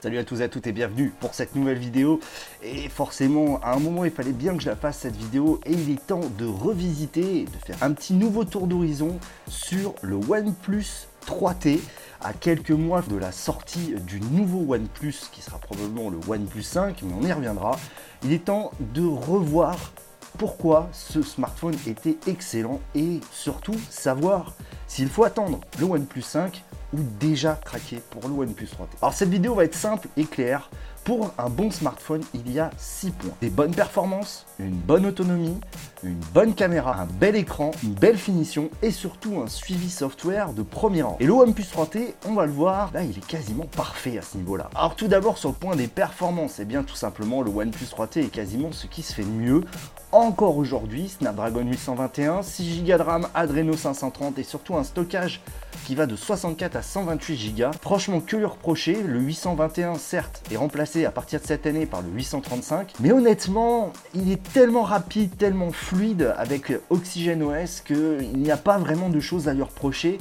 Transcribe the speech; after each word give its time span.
Salut 0.00 0.18
à 0.18 0.24
tous 0.24 0.40
et 0.40 0.44
à 0.44 0.48
toutes 0.48 0.68
et 0.68 0.72
bienvenue 0.72 1.12
pour 1.18 1.34
cette 1.34 1.56
nouvelle 1.56 1.78
vidéo. 1.78 2.20
Et 2.62 2.88
forcément, 2.88 3.58
à 3.64 3.72
un 3.72 3.80
moment, 3.80 4.04
il 4.04 4.12
fallait 4.12 4.30
bien 4.30 4.56
que 4.56 4.62
je 4.62 4.68
la 4.68 4.76
fasse 4.76 4.98
cette 4.98 5.16
vidéo 5.16 5.58
et 5.66 5.72
il 5.72 5.90
est 5.90 6.06
temps 6.06 6.20
de 6.38 6.46
revisiter, 6.46 7.46
de 7.46 7.66
faire 7.66 7.82
un 7.82 7.92
petit 7.92 8.14
nouveau 8.14 8.44
tour 8.44 8.68
d'horizon 8.68 9.18
sur 9.48 9.96
le 10.02 10.14
OnePlus 10.14 11.08
3T 11.26 11.80
à 12.20 12.32
quelques 12.32 12.70
mois 12.70 13.02
de 13.02 13.16
la 13.16 13.32
sortie 13.32 13.96
du 14.06 14.20
nouveau 14.20 14.72
OnePlus 14.72 15.16
qui 15.32 15.42
sera 15.42 15.58
probablement 15.58 16.10
le 16.10 16.18
OnePlus 16.28 16.62
5, 16.62 17.02
mais 17.02 17.14
on 17.20 17.26
y 17.26 17.32
reviendra. 17.32 17.76
Il 18.22 18.32
est 18.32 18.44
temps 18.44 18.70
de 18.94 19.04
revoir 19.04 19.92
pourquoi 20.38 20.88
ce 20.92 21.22
smartphone 21.22 21.74
était 21.88 22.18
excellent 22.28 22.80
et 22.94 23.18
surtout 23.32 23.76
savoir 23.90 24.54
s'il 24.86 25.08
faut 25.08 25.24
attendre 25.24 25.58
le 25.80 25.86
OnePlus 25.86 26.22
5 26.22 26.62
ou 26.92 26.98
déjà 27.20 27.58
craquer 27.64 28.02
pour 28.10 28.28
le 28.28 28.34
OnePlus 28.34 28.66
3T. 28.66 28.96
Alors 29.02 29.14
cette 29.14 29.28
vidéo 29.28 29.54
va 29.54 29.64
être 29.64 29.74
simple 29.74 30.08
et 30.16 30.24
claire. 30.24 30.70
Pour 31.08 31.30
un 31.38 31.48
bon 31.48 31.70
smartphone, 31.70 32.20
il 32.34 32.52
y 32.52 32.60
a 32.60 32.68
6 32.76 33.12
points. 33.12 33.32
Des 33.40 33.48
bonnes 33.48 33.74
performances, 33.74 34.44
une 34.58 34.74
bonne 34.74 35.06
autonomie, 35.06 35.56
une 36.02 36.20
bonne 36.34 36.52
caméra, 36.52 37.00
un 37.00 37.06
bel 37.06 37.34
écran, 37.34 37.70
une 37.82 37.94
belle 37.94 38.18
finition 38.18 38.68
et 38.82 38.90
surtout 38.90 39.40
un 39.42 39.46
suivi 39.46 39.88
software 39.88 40.52
de 40.52 40.62
premier 40.62 41.00
rang. 41.00 41.16
Et 41.18 41.24
le 41.24 41.32
OnePlus 41.32 41.64
3T, 41.64 42.12
on 42.26 42.34
va 42.34 42.44
le 42.44 42.52
voir, 42.52 42.90
là 42.92 43.04
il 43.04 43.16
est 43.16 43.26
quasiment 43.26 43.64
parfait 43.64 44.18
à 44.18 44.22
ce 44.22 44.36
niveau-là. 44.36 44.68
Alors 44.74 44.96
tout 44.96 45.08
d'abord 45.08 45.38
sur 45.38 45.48
le 45.48 45.54
point 45.54 45.76
des 45.76 45.88
performances, 45.88 46.58
et 46.58 46.62
eh 46.62 46.66
bien 46.66 46.82
tout 46.82 46.94
simplement 46.94 47.40
le 47.40 47.52
OnePlus 47.52 47.86
3T 47.86 48.26
est 48.26 48.30
quasiment 48.30 48.70
ce 48.70 48.86
qui 48.86 49.00
se 49.00 49.14
fait 49.14 49.24
de 49.24 49.28
mieux 49.28 49.64
encore 50.10 50.56
aujourd'hui, 50.56 51.08
Snapdragon 51.08 51.66
821, 51.66 52.42
6 52.42 52.82
Go 52.82 52.96
de 52.96 53.02
RAM, 53.02 53.28
Adreno 53.34 53.76
530 53.76 54.38
et 54.38 54.42
surtout 54.42 54.74
un 54.74 54.84
stockage 54.84 55.42
qui 55.84 55.94
va 55.94 56.06
de 56.06 56.16
64 56.16 56.76
à 56.76 56.82
128 56.82 57.54
Go. 57.54 57.64
Franchement, 57.82 58.20
que 58.20 58.36
lui 58.36 58.46
reprocher 58.46 59.02
Le 59.02 59.20
821, 59.20 59.96
certes, 59.96 60.42
est 60.50 60.56
remplacé 60.56 60.97
à 61.06 61.10
partir 61.10 61.40
de 61.40 61.46
cette 61.46 61.66
année 61.66 61.86
par 61.86 62.02
le 62.02 62.08
835, 62.08 62.94
mais 63.00 63.12
honnêtement, 63.12 63.92
il 64.14 64.30
est 64.30 64.42
tellement 64.52 64.82
rapide, 64.82 65.36
tellement 65.36 65.70
fluide 65.70 66.34
avec 66.36 66.72
Oxygen 66.90 67.42
OS 67.42 67.80
qu'il 67.80 68.38
n'y 68.38 68.50
a 68.50 68.56
pas 68.56 68.78
vraiment 68.78 69.08
de 69.08 69.20
choses 69.20 69.48
à 69.48 69.54
lui 69.54 69.62
reprocher. 69.62 70.18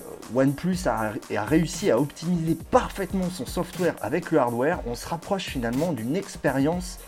Euh, 0.00 0.38
OnePlus 0.40 0.78
a, 0.86 1.12
réussi 1.44 1.90
à 1.90 1.98
optimiser 1.98 2.56
parfaitement 2.70 3.30
son 3.30 3.46
software 3.46 3.94
avec 4.00 4.30
le 4.30 4.38
hardware. 4.38 4.80
On 4.86 4.94
se 4.94 5.06
rapproche 5.08 5.44
finalement 5.44 5.92
d'une 5.92 6.16
expérience 6.16 6.98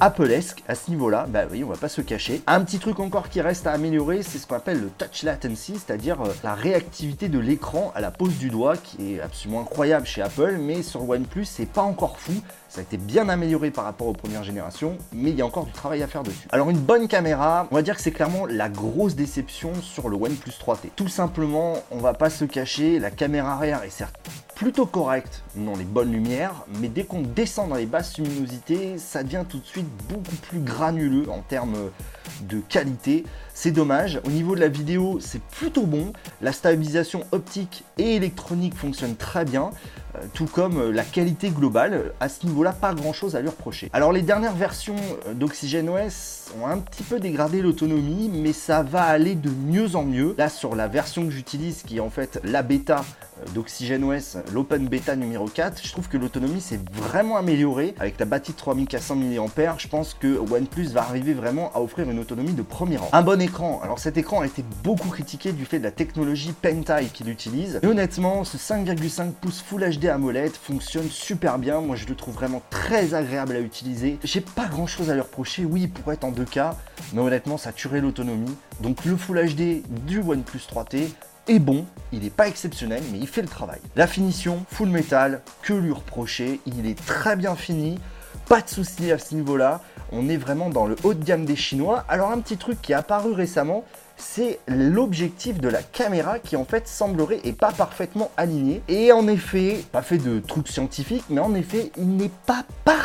Apple-esque 0.00 0.62
à 0.68 0.76
ce 0.76 0.90
niveau-là, 0.90 1.26
bah 1.28 1.46
oui, 1.50 1.64
on 1.64 1.68
va 1.68 1.76
pas 1.76 1.88
se 1.88 2.00
cacher. 2.00 2.40
Un 2.46 2.62
petit 2.62 2.78
truc 2.78 3.00
encore 3.00 3.28
qui 3.28 3.40
reste 3.40 3.66
à 3.66 3.72
améliorer, 3.72 4.22
c'est 4.22 4.38
ce 4.38 4.46
qu'on 4.46 4.54
appelle 4.54 4.80
le 4.80 4.90
touch 4.90 5.24
latency, 5.24 5.72
c'est-à-dire 5.74 6.20
euh, 6.22 6.32
la 6.44 6.54
réactivité 6.54 7.28
de 7.28 7.40
l'écran 7.40 7.90
à 7.96 8.00
la 8.00 8.12
pose 8.12 8.38
du 8.38 8.48
doigt, 8.48 8.76
qui 8.76 9.14
est 9.14 9.20
absolument 9.20 9.62
incroyable 9.62 10.06
chez 10.06 10.22
Apple, 10.22 10.56
mais 10.60 10.84
sur 10.84 11.08
OnePlus, 11.08 11.46
c'est 11.46 11.66
pas 11.66 11.82
encore 11.82 12.20
fou. 12.20 12.34
Ça 12.68 12.80
a 12.80 12.82
été 12.82 12.98
bien 12.98 13.28
amélioré 13.28 13.70
par 13.70 13.84
rapport 13.84 14.06
aux 14.08 14.12
premières 14.12 14.44
générations, 14.44 14.98
mais 15.12 15.30
il 15.30 15.36
y 15.36 15.42
a 15.42 15.46
encore 15.46 15.64
du 15.64 15.72
travail 15.72 16.02
à 16.02 16.06
faire 16.06 16.22
dessus. 16.22 16.46
Alors 16.50 16.68
une 16.68 16.78
bonne 16.78 17.08
caméra, 17.08 17.66
on 17.70 17.74
va 17.74 17.82
dire 17.82 17.96
que 17.96 18.02
c'est 18.02 18.12
clairement 18.12 18.44
la 18.46 18.68
grosse 18.68 19.14
déception 19.14 19.72
sur 19.80 20.08
le 20.08 20.16
OnePlus 20.16 20.52
3T. 20.52 20.90
Tout 20.94 21.08
simplement, 21.08 21.76
on 21.90 21.98
va 21.98 22.12
pas 22.12 22.28
se 22.28 22.44
cacher, 22.44 22.98
la 22.98 23.10
caméra 23.10 23.54
arrière 23.54 23.82
est 23.84 23.90
certes 23.90 24.18
plutôt 24.58 24.86
correct 24.86 25.44
dans 25.54 25.76
les 25.76 25.84
bonnes 25.84 26.10
lumières, 26.10 26.64
mais 26.80 26.88
dès 26.88 27.04
qu'on 27.04 27.22
descend 27.22 27.68
dans 27.68 27.76
les 27.76 27.86
basses 27.86 28.18
luminosités, 28.18 28.98
ça 28.98 29.22
devient 29.22 29.44
tout 29.48 29.60
de 29.60 29.64
suite 29.64 29.86
beaucoup 30.08 30.34
plus 30.48 30.58
granuleux 30.58 31.30
en 31.30 31.42
termes 31.42 31.76
de 32.42 32.58
qualité. 32.58 33.24
C'est 33.60 33.72
dommage. 33.72 34.20
Au 34.24 34.30
niveau 34.30 34.54
de 34.54 34.60
la 34.60 34.68
vidéo, 34.68 35.18
c'est 35.20 35.42
plutôt 35.42 35.82
bon. 35.82 36.12
La 36.40 36.52
stabilisation 36.52 37.24
optique 37.32 37.82
et 37.98 38.14
électronique 38.14 38.76
fonctionne 38.76 39.16
très 39.16 39.44
bien, 39.44 39.70
euh, 40.14 40.20
tout 40.32 40.46
comme 40.46 40.78
euh, 40.78 40.92
la 40.92 41.02
qualité 41.02 41.50
globale. 41.50 42.12
À 42.20 42.28
ce 42.28 42.46
niveau-là, 42.46 42.70
pas 42.70 42.94
grand-chose 42.94 43.34
à 43.34 43.40
lui 43.40 43.48
reprocher. 43.48 43.90
Alors 43.92 44.12
les 44.12 44.22
dernières 44.22 44.54
versions 44.54 44.94
euh, 45.26 45.34
d'Oxygen 45.34 45.88
OS 45.88 46.52
ont 46.62 46.68
un 46.68 46.78
petit 46.78 47.02
peu 47.02 47.18
dégradé 47.18 47.60
l'autonomie, 47.60 48.30
mais 48.32 48.52
ça 48.52 48.84
va 48.84 49.02
aller 49.02 49.34
de 49.34 49.50
mieux 49.50 49.96
en 49.96 50.04
mieux. 50.04 50.36
Là, 50.38 50.48
sur 50.50 50.76
la 50.76 50.86
version 50.86 51.24
que 51.24 51.32
j'utilise, 51.32 51.82
qui 51.82 51.96
est 51.96 52.00
en 52.00 52.10
fait 52.10 52.40
la 52.44 52.62
bêta 52.62 53.04
d'Oxygen 53.54 54.02
OS, 54.04 54.38
l'Open 54.52 54.88
Beta 54.88 55.16
numéro 55.16 55.46
4, 55.46 55.80
je 55.84 55.92
trouve 55.92 56.08
que 56.08 56.16
l'autonomie 56.16 56.60
s'est 56.60 56.80
vraiment 56.92 57.36
améliorée. 57.36 57.94
Avec 57.98 58.18
la 58.18 58.26
batterie 58.26 58.52
de 58.52 58.58
3400 58.58 59.16
mAh, 59.16 59.76
je 59.78 59.88
pense 59.88 60.14
que 60.14 60.38
OnePlus 60.38 60.88
va 60.88 61.02
arriver 61.02 61.34
vraiment 61.34 61.70
à 61.74 61.80
offrir 61.80 62.08
une 62.10 62.18
autonomie 62.18 62.52
de 62.52 62.62
premier 62.62 62.96
rang. 62.96 63.08
Un 63.12 63.22
bon 63.22 63.40
écran, 63.40 63.80
alors 63.82 63.98
cet 63.98 64.16
écran 64.16 64.40
a 64.40 64.46
été 64.46 64.64
beaucoup 64.82 65.08
critiqué 65.08 65.52
du 65.52 65.64
fait 65.64 65.78
de 65.78 65.84
la 65.84 65.90
technologie 65.90 66.52
Pentai 66.52 67.06
qu'il 67.12 67.28
utilise. 67.28 67.80
Et 67.82 67.86
honnêtement, 67.86 68.44
ce 68.44 68.56
5,5 68.56 69.32
pouces 69.32 69.62
Full 69.62 69.98
HD 69.98 70.06
AMOLED 70.06 70.52
fonctionne 70.52 71.08
super 71.10 71.58
bien. 71.58 71.80
Moi, 71.80 71.96
je 71.96 72.06
le 72.06 72.14
trouve 72.14 72.34
vraiment 72.34 72.62
très 72.70 73.14
agréable 73.14 73.56
à 73.56 73.60
utiliser. 73.60 74.18
J'ai 74.24 74.40
pas 74.40 74.66
grand 74.66 74.86
chose 74.86 75.10
à 75.10 75.14
lui 75.14 75.20
reprocher. 75.20 75.64
Oui, 75.64 75.82
il 75.82 75.90
pourrait 75.90 76.14
être 76.14 76.24
en 76.24 76.32
2K, 76.32 76.72
mais 77.12 77.20
honnêtement, 77.20 77.58
ça 77.58 77.72
tuerait 77.72 78.00
l'autonomie. 78.00 78.56
Donc 78.80 79.04
le 79.04 79.16
Full 79.16 79.54
HD 79.54 79.82
du 80.06 80.20
OnePlus 80.20 80.60
3T, 80.72 81.08
est 81.48 81.58
bon, 81.58 81.84
il 82.12 82.20
n'est 82.20 82.30
pas 82.30 82.48
exceptionnel, 82.48 83.02
mais 83.10 83.18
il 83.18 83.26
fait 83.26 83.42
le 83.42 83.48
travail. 83.48 83.80
La 83.96 84.06
finition, 84.06 84.64
full 84.70 84.88
metal, 84.88 85.42
que 85.62 85.72
lui 85.72 85.92
reprocher, 85.92 86.60
il 86.66 86.86
est 86.86 86.98
très 86.98 87.36
bien 87.36 87.56
fini, 87.56 87.98
pas 88.48 88.60
de 88.60 88.68
soucis 88.68 89.10
à 89.12 89.18
ce 89.18 89.34
niveau-là, 89.34 89.80
on 90.12 90.28
est 90.28 90.36
vraiment 90.36 90.70
dans 90.70 90.86
le 90.86 90.96
haut 91.04 91.14
de 91.14 91.22
gamme 91.22 91.44
des 91.44 91.56
Chinois. 91.56 92.04
Alors 92.08 92.30
un 92.30 92.40
petit 92.40 92.56
truc 92.56 92.80
qui 92.80 92.92
est 92.92 92.94
apparu 92.94 93.32
récemment, 93.32 93.84
c'est 94.16 94.58
l'objectif 94.66 95.60
de 95.60 95.68
la 95.68 95.82
caméra 95.82 96.38
qui 96.38 96.56
en 96.56 96.64
fait 96.64 96.88
semblerait 96.88 97.40
et 97.44 97.52
pas 97.52 97.72
parfaitement 97.72 98.30
aligné. 98.36 98.82
Et 98.88 99.12
en 99.12 99.28
effet, 99.28 99.84
pas 99.92 100.02
fait 100.02 100.18
de 100.18 100.40
trucs 100.40 100.68
scientifiques, 100.68 101.24
mais 101.30 101.40
en 101.40 101.54
effet, 101.54 101.92
il 101.96 102.16
n'est 102.16 102.30
pas 102.46 102.64
parfaitement, 102.84 102.97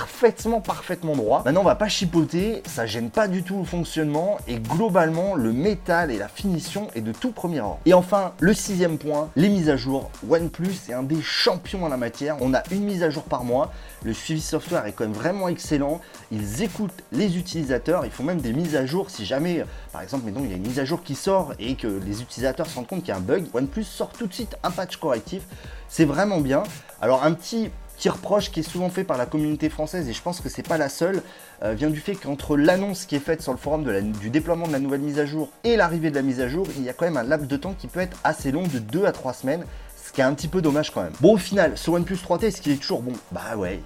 parfaitement 0.63 1.15
droit. 1.15 1.41
Maintenant, 1.45 1.61
on 1.61 1.65
va 1.65 1.75
pas 1.75 1.89
chipoter, 1.89 2.63
ça 2.65 2.85
gêne 2.85 3.09
pas 3.09 3.27
du 3.27 3.43
tout 3.43 3.59
le 3.59 3.65
fonctionnement 3.65 4.37
et 4.47 4.55
globalement, 4.55 5.35
le 5.35 5.51
métal 5.51 6.11
et 6.11 6.17
la 6.17 6.27
finition 6.27 6.87
est 6.95 7.01
de 7.01 7.11
tout 7.11 7.31
premier 7.31 7.59
ordre. 7.59 7.79
Et 7.85 7.93
enfin, 7.93 8.33
le 8.39 8.53
sixième 8.53 8.97
point, 8.97 9.29
les 9.35 9.49
mises 9.49 9.69
à 9.69 9.75
jour. 9.75 10.09
OnePlus 10.29 10.75
est 10.89 10.93
un 10.93 11.03
des 11.03 11.21
champions 11.21 11.83
en 11.83 11.89
la 11.89 11.97
matière. 11.97 12.37
On 12.41 12.53
a 12.53 12.63
une 12.71 12.83
mise 12.83 13.03
à 13.03 13.09
jour 13.09 13.23
par 13.23 13.43
mois. 13.43 13.71
Le 14.03 14.13
suivi 14.13 14.41
software 14.41 14.85
est 14.85 14.93
quand 14.93 15.03
même 15.03 15.13
vraiment 15.13 15.49
excellent. 15.49 15.99
Ils 16.31 16.61
écoutent 16.63 17.03
les 17.11 17.37
utilisateurs. 17.37 18.05
Ils 18.05 18.11
font 18.11 18.23
même 18.23 18.41
des 18.41 18.53
mises 18.53 18.75
à 18.75 18.85
jour 18.85 19.09
si 19.09 19.25
jamais, 19.25 19.65
par 19.91 20.01
exemple, 20.01 20.23
il 20.27 20.49
y 20.49 20.53
a 20.53 20.55
une 20.55 20.67
mise 20.67 20.79
à 20.79 20.85
jour 20.85 21.03
qui 21.03 21.15
sort 21.15 21.53
et 21.59 21.75
que 21.75 21.87
les 21.87 22.21
utilisateurs 22.21 22.67
se 22.67 22.75
rendent 22.75 22.87
compte 22.87 22.99
qu'il 22.99 23.09
y 23.09 23.11
a 23.11 23.17
un 23.17 23.21
bug. 23.21 23.45
OnePlus 23.53 23.83
sort 23.83 24.09
tout 24.09 24.27
de 24.27 24.33
suite 24.33 24.55
un 24.63 24.71
patch 24.71 24.97
correctif. 24.97 25.43
C'est 25.89 26.05
vraiment 26.05 26.39
bien. 26.39 26.63
Alors, 27.01 27.23
un 27.23 27.33
petit 27.33 27.69
petit 28.03 28.09
reproche 28.09 28.51
qui 28.51 28.59
est 28.59 28.69
souvent 28.69 28.89
fait 28.89 29.05
par 29.05 29.17
la 29.17 29.25
communauté 29.25 29.69
française, 29.69 30.09
et 30.09 30.13
je 30.13 30.21
pense 30.21 30.41
que 30.41 30.49
c'est 30.49 30.67
pas 30.67 30.77
la 30.77 30.89
seule, 30.89 31.23
euh, 31.63 31.73
vient 31.73 31.89
du 31.89 32.01
fait 32.01 32.15
qu'entre 32.15 32.57
l'annonce 32.57 33.05
qui 33.05 33.15
est 33.15 33.19
faite 33.19 33.41
sur 33.41 33.53
le 33.53 33.57
forum 33.57 33.85
du 34.19 34.29
déploiement 34.29 34.67
de 34.67 34.73
la 34.73 34.79
nouvelle 34.79 34.99
mise 34.99 35.19
à 35.19 35.25
jour 35.25 35.47
et 35.63 35.77
l'arrivée 35.77 36.09
de 36.09 36.15
la 36.15 36.21
mise 36.21 36.41
à 36.41 36.49
jour, 36.49 36.67
il 36.75 36.83
y 36.83 36.89
a 36.89 36.93
quand 36.93 37.05
même 37.05 37.15
un 37.15 37.23
laps 37.23 37.47
de 37.47 37.55
temps 37.55 37.73
qui 37.79 37.87
peut 37.87 38.01
être 38.01 38.17
assez 38.25 38.51
long, 38.51 38.63
de 38.63 38.79
2 38.79 39.05
à 39.05 39.13
3 39.13 39.31
semaines, 39.31 39.63
ce 40.05 40.11
qui 40.11 40.19
est 40.19 40.25
un 40.25 40.33
petit 40.33 40.49
peu 40.49 40.61
dommage 40.61 40.91
quand 40.91 41.01
même. 41.01 41.13
Bon, 41.21 41.35
au 41.35 41.37
final, 41.37 41.77
ce 41.77 41.91
OnePlus 41.91 42.17
3T, 42.17 42.47
est-ce 42.47 42.61
qu'il 42.61 42.73
est 42.73 42.81
toujours 42.81 43.03
bon? 43.03 43.13
Bah 43.31 43.55
ouais, 43.55 43.79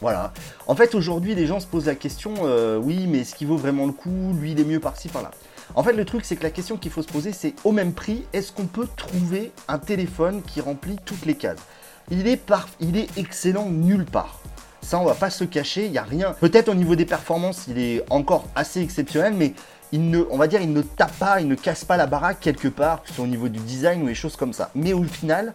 voilà. 0.00 0.32
En 0.68 0.76
fait, 0.76 0.94
aujourd'hui, 0.94 1.34
les 1.34 1.48
gens 1.48 1.58
se 1.58 1.66
posent 1.66 1.86
la 1.86 1.96
question, 1.96 2.32
euh, 2.42 2.78
oui, 2.78 3.08
mais 3.08 3.22
est-ce 3.22 3.34
qu'il 3.34 3.48
vaut 3.48 3.56
vraiment 3.56 3.86
le 3.86 3.92
coup? 3.92 4.36
Lui, 4.40 4.52
il 4.52 4.60
est 4.60 4.64
mieux 4.64 4.78
par-ci, 4.78 5.08
par-là. 5.08 5.32
En 5.74 5.82
fait, 5.82 5.94
le 5.94 6.04
truc, 6.04 6.24
c'est 6.24 6.36
que 6.36 6.44
la 6.44 6.50
question 6.50 6.76
qu'il 6.76 6.92
faut 6.92 7.02
se 7.02 7.08
poser, 7.08 7.32
c'est 7.32 7.54
au 7.64 7.72
même 7.72 7.92
prix, 7.92 8.24
est-ce 8.32 8.52
qu'on 8.52 8.66
peut 8.66 8.86
trouver 8.94 9.50
un 9.66 9.80
téléphone 9.80 10.42
qui 10.42 10.60
remplit 10.60 10.96
toutes 11.04 11.26
les 11.26 11.34
cases? 11.34 11.58
Il 12.10 12.26
est, 12.26 12.40
il 12.80 13.06
excellent 13.16 13.68
nulle 13.70 14.04
part. 14.04 14.40
Ça, 14.82 14.98
on 14.98 15.04
va 15.04 15.14
pas 15.14 15.30
se 15.30 15.44
cacher, 15.44 15.86
il 15.86 15.92
n'y 15.92 15.98
a 15.98 16.02
rien. 16.02 16.34
Peut-être 16.40 16.68
au 16.68 16.74
niveau 16.74 16.94
des 16.94 17.06
performances, 17.06 17.64
il 17.68 17.78
est 17.78 18.04
encore 18.10 18.44
assez 18.54 18.82
exceptionnel, 18.82 19.32
mais 19.34 19.54
il 19.92 20.10
ne, 20.10 20.24
on 20.30 20.36
va 20.36 20.46
dire, 20.46 20.60
il 20.60 20.72
ne 20.72 20.82
tape 20.82 21.16
pas, 21.18 21.40
il 21.40 21.48
ne 21.48 21.54
casse 21.54 21.84
pas 21.84 21.96
la 21.96 22.06
baraque 22.06 22.40
quelque 22.40 22.68
part, 22.68 23.02
que 23.02 23.08
ce 23.08 23.14
soit 23.14 23.24
au 23.24 23.28
niveau 23.28 23.48
du 23.48 23.60
design 23.60 24.02
ou 24.02 24.06
des 24.06 24.14
choses 24.14 24.36
comme 24.36 24.52
ça. 24.52 24.70
Mais 24.74 24.92
au 24.92 25.04
final, 25.04 25.54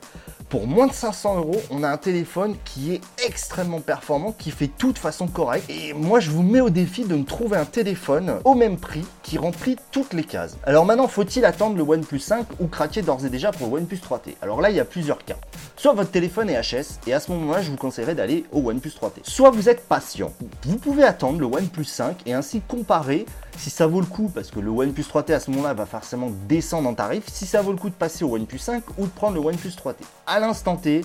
pour 0.50 0.66
moins 0.66 0.88
de 0.88 0.94
500 0.94 1.38
euros, 1.38 1.62
on 1.70 1.84
a 1.84 1.90
un 1.90 1.98
téléphone 1.98 2.56
qui 2.66 2.94
est 2.94 3.02
extrêmement 3.26 3.82
performant, 3.82 4.32
qui 4.32 4.50
fait 4.50 4.68
tout 4.68 4.92
de 4.92 4.98
façon 4.98 5.28
correcte. 5.28 5.70
Et 5.70 5.94
moi, 5.94 6.20
je 6.20 6.32
vous 6.32 6.42
mets 6.42 6.60
au 6.60 6.72
défi 6.72 7.04
de 7.04 7.16
me 7.16 7.24
trouver 7.24 7.58
un 7.58 7.66
téléphone 7.66 8.40
au 8.44 8.56
même 8.56 8.78
prix 8.78 9.06
qui 9.22 9.38
remplit 9.38 9.78
toutes 9.92 10.14
les 10.14 10.24
cases. 10.24 10.58
Alors 10.64 10.86
maintenant, 10.86 11.08
faut-il 11.08 11.46
attendre 11.46 11.78
le 11.78 11.84
OnePlus 11.84 12.20
5 12.20 12.48
ou 12.60 12.68
craquer 12.68 13.04
d'ores 13.04 13.26
et 13.26 13.30
déjà 13.30 13.52
pour 13.52 13.68
le 13.68 13.74
OnePlus 13.74 13.98
3T 13.98 14.36
Alors 14.42 14.60
là, 14.60 14.72
il 14.72 14.76
y 14.76 14.80
a 14.80 14.86
plusieurs 14.86 15.24
cas. 15.24 15.38
Soit 15.78 15.94
votre 15.94 16.12
téléphone 16.12 16.50
est 16.50 16.60
HS, 16.60 17.00
et 17.08 17.14
à 17.14 17.20
ce 17.20 17.32
moment-là, 17.32 17.62
je 17.62 17.70
vous 17.70 17.78
conseillerais 17.78 18.16
d'aller 18.16 18.46
au 18.52 18.68
OnePlus 18.68 18.92
3T. 19.00 19.22
Soit 19.24 19.52
vous 19.52 19.70
êtes 19.70 19.88
patient, 19.88 20.34
vous 20.64 20.78
pouvez 20.78 21.04
attendre 21.04 21.40
le 21.40 21.46
OnePlus 21.46 21.86
5 21.86 22.18
et 22.26 22.34
ainsi 22.34 22.62
comparer 22.68 23.26
si 23.60 23.70
ça 23.70 23.88
vaut 23.88 24.00
le 24.00 24.06
coup, 24.06 24.32
parce 24.34 24.52
que 24.52 24.60
le 24.62 24.70
OnePlus 24.70 25.04
3T 25.04 25.34
à 25.34 25.40
ce 25.42 25.52
moment-là 25.52 25.74
va 25.74 25.86
forcément 25.86 26.32
descendre 26.48 26.88
en 26.88 26.94
tarif, 26.94 27.26
si 27.28 27.46
ça 27.46 27.62
vaut 27.62 27.74
le 27.74 27.78
coup 27.78 27.90
de 27.90 27.96
passer 27.96 28.24
au 28.24 28.34
OnePlus 28.34 28.58
5 28.58 28.84
ou 28.98 29.06
de 29.06 29.12
prendre 29.12 29.36
le 29.36 29.42
OnePlus 29.42 29.72
3T. 29.72 29.96
À 30.26 30.40
l'instant 30.40 30.78
T, 30.78 31.04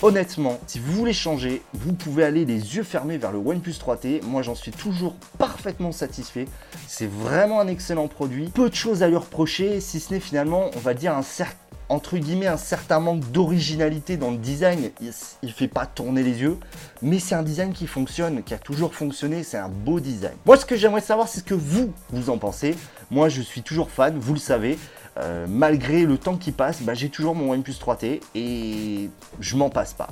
honnêtement, 0.00 0.60
si 0.68 0.78
vous 0.78 0.92
voulez 0.92 1.12
changer, 1.12 1.62
vous 1.74 1.92
pouvez 1.92 2.22
aller 2.22 2.44
les 2.44 2.76
yeux 2.76 2.84
fermés 2.84 3.18
vers 3.18 3.32
le 3.32 3.38
OnePlus 3.38 3.72
3T. 3.72 4.22
Moi, 4.22 4.42
j'en 4.42 4.54
suis 4.54 4.70
toujours 4.70 5.14
parfaitement 5.36 5.90
satisfait. 5.90 6.46
C'est 6.86 7.10
vraiment 7.10 7.60
un 7.60 7.66
excellent 7.66 8.06
produit. 8.06 8.50
Peu 8.50 8.70
de 8.70 8.74
choses 8.74 9.02
à 9.02 9.08
lui 9.08 9.16
reprocher, 9.16 9.80
si 9.80 9.98
ce 9.98 10.14
n'est 10.14 10.20
finalement, 10.20 10.70
on 10.76 10.80
va 10.80 10.94
dire, 10.94 11.16
un 11.16 11.22
certain 11.22 11.65
entre 11.88 12.18
guillemets 12.18 12.46
un 12.46 12.56
certain 12.56 13.00
manque 13.00 13.30
d'originalité 13.30 14.16
dans 14.16 14.30
le 14.30 14.36
design. 14.36 14.90
Il, 15.00 15.12
il 15.42 15.52
fait 15.52 15.68
pas 15.68 15.86
tourner 15.86 16.22
les 16.22 16.40
yeux, 16.40 16.58
mais 17.02 17.18
c'est 17.18 17.34
un 17.34 17.42
design 17.42 17.72
qui 17.72 17.86
fonctionne, 17.86 18.42
qui 18.42 18.54
a 18.54 18.58
toujours 18.58 18.94
fonctionné. 18.94 19.42
C'est 19.42 19.58
un 19.58 19.68
beau 19.68 20.00
design. 20.00 20.34
Moi, 20.44 20.56
ce 20.56 20.64
que 20.64 20.76
j'aimerais 20.76 21.00
savoir, 21.00 21.28
c'est 21.28 21.40
ce 21.40 21.44
que 21.44 21.54
vous 21.54 21.92
vous 22.10 22.30
en 22.30 22.38
pensez. 22.38 22.74
Moi, 23.10 23.28
je 23.28 23.40
suis 23.40 23.62
toujours 23.62 23.90
fan, 23.90 24.18
vous 24.18 24.34
le 24.34 24.40
savez. 24.40 24.78
Euh, 25.18 25.46
malgré 25.48 26.04
le 26.04 26.18
temps 26.18 26.36
qui 26.36 26.52
passe, 26.52 26.82
bah, 26.82 26.92
j'ai 26.92 27.08
toujours 27.08 27.34
mon 27.34 27.52
OnePlus 27.52 27.72
3T 27.72 28.20
et 28.34 29.08
je 29.40 29.56
m'en 29.56 29.70
passe 29.70 29.94
pas. 29.94 30.08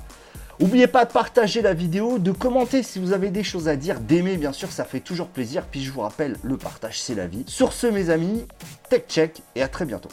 N'oubliez 0.60 0.86
pas 0.86 1.04
de 1.04 1.12
partager 1.12 1.62
la 1.62 1.74
vidéo, 1.74 2.18
de 2.18 2.30
commenter 2.30 2.82
si 2.82 3.00
vous 3.00 3.12
avez 3.12 3.30
des 3.30 3.42
choses 3.42 3.68
à 3.68 3.76
dire, 3.76 4.00
d'aimer 4.00 4.36
bien 4.36 4.52
sûr, 4.52 4.70
ça 4.70 4.84
fait 4.84 5.00
toujours 5.00 5.26
plaisir. 5.26 5.64
Puis 5.70 5.82
je 5.82 5.90
vous 5.90 6.00
rappelle, 6.00 6.36
le 6.42 6.56
partage 6.56 7.00
c'est 7.00 7.14
la 7.14 7.26
vie. 7.26 7.44
Sur 7.48 7.72
ce 7.72 7.86
mes 7.88 8.08
amis, 8.08 8.46
tech 8.88 9.02
check 9.08 9.42
et 9.56 9.62
à 9.62 9.68
très 9.68 9.84
bientôt. 9.84 10.10